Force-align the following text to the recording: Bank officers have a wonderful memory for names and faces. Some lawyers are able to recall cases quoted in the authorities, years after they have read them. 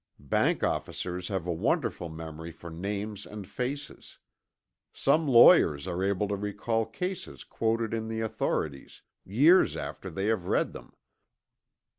Bank 0.17 0.63
officers 0.63 1.27
have 1.27 1.45
a 1.45 1.53
wonderful 1.53 2.09
memory 2.09 2.51
for 2.51 2.71
names 2.71 3.23
and 3.27 3.47
faces. 3.47 4.17
Some 4.91 5.27
lawyers 5.27 5.85
are 5.85 6.03
able 6.03 6.27
to 6.29 6.35
recall 6.35 6.87
cases 6.87 7.43
quoted 7.43 7.93
in 7.93 8.07
the 8.07 8.21
authorities, 8.21 9.03
years 9.23 9.77
after 9.77 10.09
they 10.09 10.25
have 10.25 10.47
read 10.47 10.73
them. 10.73 10.95